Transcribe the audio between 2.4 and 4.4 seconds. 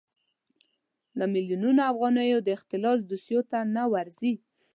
د اختلاس دوسیو ته نه ورځي.